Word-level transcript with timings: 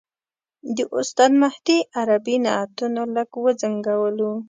د 0.75 0.77
استاد 0.97 1.31
مهدي 1.43 1.77
عربي 1.97 2.35
نعتونو 2.45 3.01
لږ 3.15 3.29
وځنګولو. 3.43 4.31